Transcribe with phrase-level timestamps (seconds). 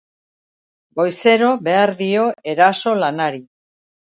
[0.99, 3.43] Goizero behar dio eraso lanari.